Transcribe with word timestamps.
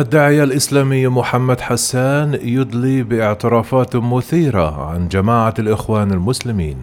الداعية 0.00 0.44
الإسلامي 0.44 1.08
محمد 1.08 1.60
حسان 1.60 2.38
يدلي 2.42 3.02
باعترافات 3.02 3.96
مثيرة 3.96 4.90
عن 4.90 5.08
جماعة 5.08 5.54
الإخوان 5.58 6.12
المسلمين. 6.12 6.76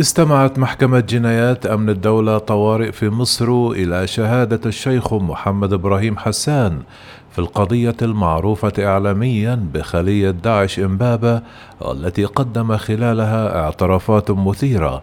استمعت 0.00 0.58
محكمة 0.58 1.00
جنايات 1.00 1.66
أمن 1.66 1.90
الدولة 1.90 2.38
طوارئ 2.38 2.92
في 2.92 3.10
مصر 3.10 3.70
إلى 3.70 4.06
شهادة 4.06 4.60
الشيخ 4.66 5.14
محمد 5.14 5.72
إبراهيم 5.72 6.18
حسان 6.18 6.82
في 7.30 7.38
القضية 7.38 7.96
المعروفة 8.02 8.72
إعلاميا 8.78 9.68
بخلية 9.74 10.30
داعش 10.30 10.78
إمبابة 10.78 11.42
والتي 11.80 12.24
قدم 12.24 12.76
خلالها 12.76 13.64
اعترافات 13.64 14.30
مثيرة. 14.30 15.02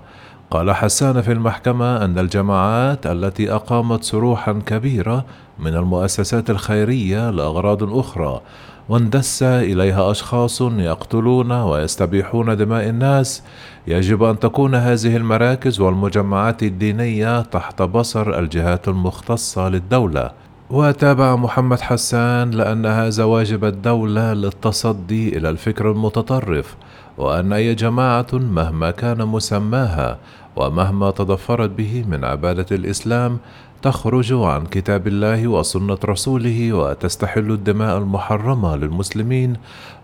قال 0.52 0.72
حسان 0.72 1.22
في 1.22 1.32
المحكمة 1.32 2.06
أن 2.06 2.20
الجماعات 2.20 3.08
التي 3.08 3.52
أقامت 3.52 4.04
سروحا 4.04 4.62
كبيرة 4.66 5.26
من 5.60 5.76
المؤسسات 5.76 6.50
الخيرية 6.50 7.30
لأغراض 7.30 7.98
أخرى 7.98 8.42
واندس 8.92 9.44
إليها 9.44 10.12
أشخاص 10.12 10.62
يقتلون 10.62 11.52
ويستبيحون 11.52 12.58
دماء 12.58 12.90
الناس. 12.90 13.44
يجب 13.88 14.24
أن 14.24 14.40
تكون 14.40 14.76
هذه 14.76 15.18
المراكز 15.18 15.80
والمجمعات 15.80 16.64
الدينية 16.64 17.42
تحت 17.42 17.82
بصر 17.82 18.40
الجهات 18.40 18.88
المختصة 18.88 19.70
للدولة. 19.70 20.32
وتابع 20.72 21.36
محمد 21.36 21.82
حسان 21.82 22.52
لأن 22.52 22.86
هذا 22.86 23.24
واجب 23.24 23.66
الدولة 23.66 24.34
للتصدي 24.34 25.38
إلى 25.38 25.50
الفكر 25.50 25.92
المتطرف 25.92 26.76
وأن 27.18 27.54
أي 27.54 27.76
جماعة 27.76 28.28
مهما 28.34 28.92
كان 28.92 29.26
مسماها 29.26 30.18
ومهما 30.56 31.12
تضفرت 31.12 31.70
به 31.70 32.04
من 32.08 32.26
عبادة 32.26 32.66
الإسلام 32.72 33.38
تخرج 33.82 34.34
عن 34.34 34.66
كتاب 34.66 35.08
الله 35.08 35.48
وسنة 35.48 35.98
رسوله 36.06 36.74
وتستحل 36.74 37.52
الدماء 37.52 37.98
المحرمة 37.98 38.76
للمسلمين 38.76 39.54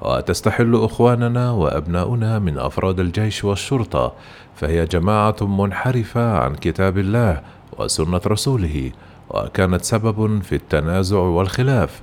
وتستحل 0.02 0.76
إخواننا 0.84 1.52
وأبناؤنا 1.52 2.40
من 2.40 2.58
أفراد 2.58 3.00
الجيش 3.00 3.44
والشرطة 3.44 4.14
فهي 4.56 4.86
جماعة 4.86 5.36
منحرفة 5.42 6.38
عن 6.38 6.56
كتاب 6.56 6.98
الله 6.98 7.42
وسنة 7.80 8.22
رسوله 8.28 8.92
وكانت 9.30 9.84
سبب 9.84 10.42
في 10.42 10.56
التنازع 10.56 11.18
والخلاف. 11.18 12.02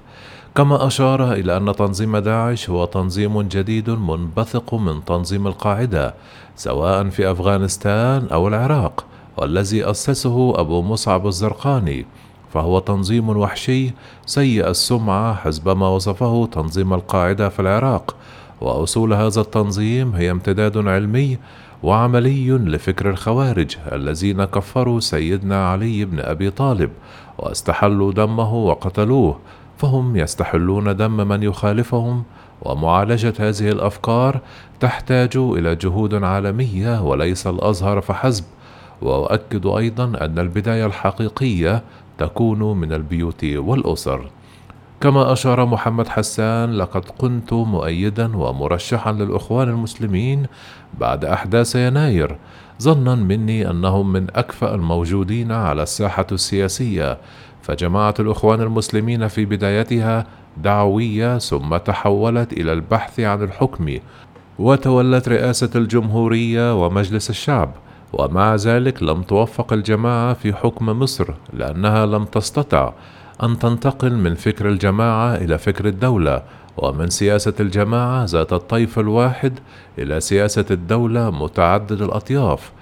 كما 0.55 0.87
أشار 0.87 1.33
إلى 1.33 1.57
أن 1.57 1.73
تنظيم 1.77 2.17
داعش 2.17 2.71
هو 2.71 2.85
تنظيم 2.85 3.43
جديد 3.43 3.91
منبثق 3.91 4.75
من 4.75 5.05
تنظيم 5.05 5.47
القاعدة 5.47 6.15
سواء 6.57 7.09
في 7.09 7.31
أفغانستان 7.31 8.29
أو 8.33 8.49
العراق 8.49 9.05
والذي 9.37 9.91
أسسه 9.91 10.61
أبو 10.61 10.83
مصعب 10.83 11.27
الزرقاني. 11.27 12.07
فهو 12.53 12.79
تنظيم 12.79 13.29
وحشي 13.29 13.91
سيء 14.27 14.69
السمعة 14.69 15.35
حسب 15.35 15.69
ما 15.69 15.89
وصفه 15.89 16.49
تنظيم 16.53 16.95
القاعدة 16.95 17.49
في 17.49 17.61
العراق. 17.61 18.17
وأصول 18.61 19.13
هذا 19.13 19.41
التنظيم 19.41 20.15
هي 20.15 20.31
امتداد 20.31 20.89
علمي 20.89 21.39
وعملي 21.85 22.51
لفكر 22.51 23.11
الخوارج 23.11 23.77
الذين 23.93 24.45
كفروا 24.45 25.01
سيدنا 25.01 25.69
علي 25.69 26.05
بن 26.05 26.21
أبي 26.21 26.51
طالب 26.51 26.91
واستحلوا 27.39 28.13
دمه 28.13 28.55
وقتلوه 28.55 29.39
فهم 29.79 30.17
يستحلون 30.17 30.97
دم 30.97 31.29
من 31.29 31.43
يخالفهم 31.43 32.25
ومعالجة 32.63 33.35
هذه 33.39 33.69
الأفكار 33.69 34.41
تحتاج 34.81 35.37
إلى 35.37 35.77
جهود 35.77 36.15
عالمية 36.15 37.03
وليس 37.03 37.47
الأزهر 37.47 38.01
فحسب. 38.01 38.45
وأؤكد 39.03 39.67
أيضا 39.67 40.05
أن 40.05 40.39
البداية 40.39 40.87
الحقيقية 40.87 41.83
تكون 42.19 42.81
من 42.81 42.93
البيوت 42.93 43.45
والأسر. 43.45 44.31
كما 45.01 45.33
أشار 45.33 45.67
محمد 45.67 46.09
حسان 46.09 46.73
لقد 46.73 47.05
كنت 47.19 47.53
مؤيدا 47.53 48.37
ومرشحا 48.37 49.13
للإخوان 49.13 49.69
المسلمين 49.69 50.47
بعد 51.01 51.25
أحداث 51.25 51.77
يناير. 51.77 52.37
ظنا 52.83 53.15
مني 53.15 53.71
أنهم 53.71 54.13
من 54.13 54.27
أكفأ 54.35 54.75
الموجودين 54.75 55.53
على 55.53 55.83
الساحة 55.83 56.27
السياسية. 56.33 57.19
فجماعه 57.63 58.15
الإخوان 58.21 58.61
المسلمين 58.61 59.29
في 59.29 59.45
بدايتها 59.45 60.27
دعوية 60.57 61.39
ثم 61.39 61.77
تحولت 61.77 62.53
إلى 62.53 62.73
البحث 62.73 63.21
عن 63.21 63.43
الحكم. 63.43 63.99
وتولت 64.59 65.29
رئاسة 65.29 65.71
الجمهورية 65.77 66.85
ومجلس 66.85 67.31
الشعب. 67.31 67.71
ومع 68.13 68.55
ذلك 68.55 69.03
لم 69.03 69.23
توفق 69.23 69.73
الجماعة 69.73 70.35
في 70.35 70.53
حكم 70.55 70.87
مصر 70.87 71.35
لأنها 71.53 72.07
لم 72.07 72.25
تستطع. 72.25 72.93
أن 73.43 73.59
تنتقل 73.59 74.13
من 74.17 74.35
فكر 74.35 74.69
الجماعة 74.69 75.35
إلى 75.35 75.59
فكر 75.59 75.87
الدولة 75.87 76.43
ومن 76.77 77.11
سياسة 77.11 77.55
الجماعة 77.61 78.25
ذات 78.25 78.53
الطيف 78.53 78.99
الواحد 78.99 79.59
إلى 79.99 80.21
سياسة 80.21 80.65
الدولة 80.71 81.31
متعدد 81.31 82.03
الأطياف. 82.03 82.73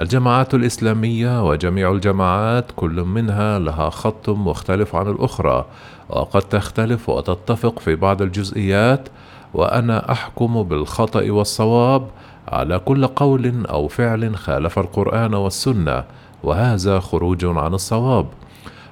الجماعات 0.00 0.54
الإسلامية 0.54 1.48
وجميع 1.48 1.92
الجماعات 1.92 2.64
كل 2.76 3.04
منها 3.04 3.58
لها 3.58 3.90
خط 3.90 4.28
مختلف 4.28 4.96
عن 4.96 5.08
الأخرى 5.08 5.64
وقد 6.08 6.42
تختلف 6.42 7.08
وتتفق 7.08 7.78
في 7.78 7.96
بعض 7.96 8.22
الجزئيات 8.22 9.08
وأنا 9.54 10.12
أحكم 10.12 10.62
بالخطأ 10.62 11.30
والصواب 11.30 12.08
على 12.48 12.78
كل 12.78 13.06
قول 13.06 13.66
أو 13.66 13.88
فعل 13.88 14.36
خالف 14.36 14.78
القرآن 14.78 15.34
والسنة 15.34 16.04
وهذا 16.42 17.00
خروج 17.00 17.44
عن 17.44 17.74
الصواب. 17.74 18.26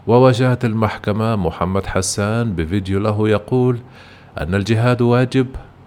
وواجهت 0.08 0.64
المحكمة 0.64 1.36
محمد 1.36 1.86
حسان 1.86 2.52
بفيديو 2.52 3.00
له 3.00 3.28
يقول 3.28 3.78
أن 4.40 4.54
الجهاد 4.54 5.02
واجب 5.02 5.46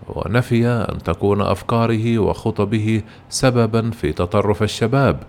ونفي 0.09 0.67
أن 0.67 0.97
تكون 0.97 1.41
أفكاره 1.41 2.19
وخطبه 2.19 3.01
سببا 3.29 3.91
في 3.91 4.11
تطرف 4.11 4.63
الشباب. 4.63 5.23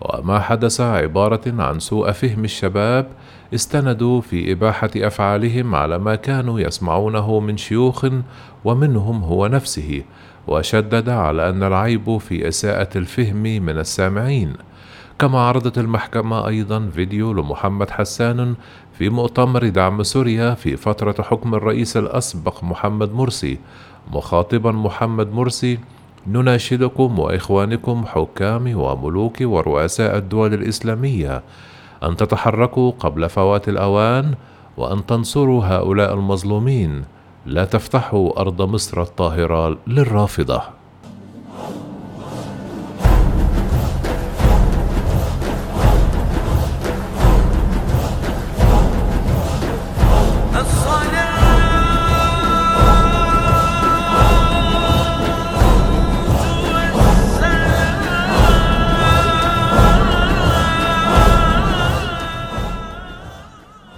وما 0.00 0.38
حدث 0.40 0.80
عبارة 0.80 1.62
عن 1.62 1.80
سوء 1.80 2.12
فهم 2.12 2.44
الشباب 2.44 3.06
استندوا 3.54 4.20
في 4.20 4.52
إباحة 4.52 4.90
أفعالهم 4.96 5.74
على 5.74 5.98
ما 5.98 6.14
كانوا 6.14 6.60
يسمعونه 6.60 7.40
من 7.40 7.56
شيوخ 7.56 8.06
ومنهم 8.64 9.24
هو 9.24 9.46
نفسه 9.46 10.02
وشدد 10.46 11.08
على 11.08 11.48
أن 11.48 11.62
العيب 11.62 12.18
في 12.18 12.48
إساءة 12.48 12.98
الفهم 12.98 13.42
من 13.42 13.78
السامعين. 13.78 14.52
كما 15.18 15.38
عرضت 15.38 15.78
المحكمة 15.78 16.46
أيضا 16.48 16.90
فيديو 16.94 17.32
لمحمد 17.32 17.90
حسان 17.90 18.54
في 18.98 19.08
مؤتمر 19.08 19.68
دعم 19.68 20.02
سوريا 20.02 20.54
في 20.54 20.76
فترة 20.76 21.22
حكم 21.22 21.54
الرئيس 21.54 21.96
الأسبق 21.96 22.64
محمد 22.64 23.14
مرسي. 23.14 23.58
مخاطبا 24.12 24.72
محمد 24.72 25.32
مرسي 25.32 25.78
نناشدكم 26.26 27.18
وإخوانكم 27.18 28.04
حكام 28.06 28.76
وملوك 28.76 29.36
ورؤساء 29.40 30.16
الدول 30.16 30.54
الإسلامية 30.54 31.42
أن 32.02 32.16
تتحركوا 32.16 32.90
قبل 32.90 33.28
فوات 33.28 33.68
الأوان 33.68 34.34
وأن 34.76 35.06
تنصروا 35.06 35.64
هؤلاء 35.64 36.14
المظلومين. 36.14 37.04
لا 37.46 37.64
تفتحوا 37.64 38.40
أرض 38.40 38.62
مصر 38.62 39.02
الطاهرة 39.02 39.78
للرافضة. 39.86 40.62